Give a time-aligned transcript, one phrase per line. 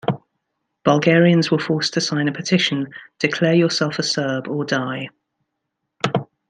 [0.83, 2.87] Bulgarians were forced to sign a petition
[3.19, 5.09] Declare yourself a Serb or die.